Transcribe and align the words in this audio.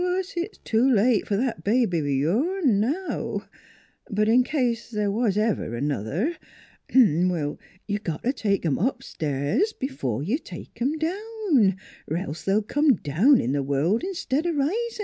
Course 0.03 0.33
it's 0.35 0.57
too 0.57 0.89
late 0.91 1.25
f'r 1.25 1.37
that 1.37 1.63
baby 1.63 2.01
o' 2.01 2.05
yourn 2.05 2.79
now; 2.79 3.47
but 4.09 4.27
in 4.27 4.43
case 4.43 4.89
th' 4.89 5.11
was 5.11 5.37
ever 5.37 5.75
another 5.75 6.37
you 6.89 7.99
got 8.01 8.23
t' 8.23 8.31
take 8.31 8.65
'em 8.65 8.79
up 8.79 9.03
stairs 9.03 9.75
b'fore 9.79 10.23
you 10.23 10.39
take 10.39 10.81
'em 10.81 10.97
down, 10.97 11.77
'r 12.09 12.17
else 12.17 12.43
they'll 12.45 12.63
come 12.63 12.95
down 12.95 13.39
in 13.39 13.53
th' 13.53 13.63
world, 13.63 14.03
'stead 14.13 14.47
o' 14.47 14.53
risin'. 14.53 14.73